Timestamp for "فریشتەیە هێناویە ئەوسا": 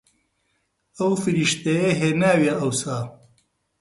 1.23-2.99